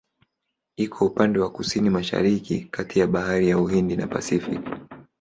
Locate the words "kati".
2.71-2.99